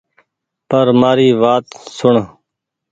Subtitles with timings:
[0.69, 1.65] پر مآري وآت
[1.97, 2.15] سوڻ